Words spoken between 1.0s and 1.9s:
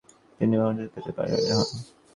পরবর্তী রাজা হন।